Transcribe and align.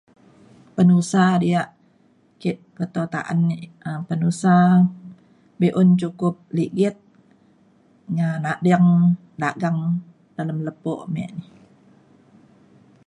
Penusa 0.75 1.23
diak 1.43 1.67
ke 2.41 2.51
peto 2.75 3.01
ta’an 3.13 3.39
um 3.87 4.01
penusa 4.09 4.55
be’un 5.59 5.89
cukup 6.01 6.35
ligit 6.57 6.95
ngan 8.15 8.35
nading 8.45 8.87
dagang 9.41 9.79
dalem 10.35 10.59
lepo 10.67 10.93
me 11.13 11.23
ni. 11.37 11.45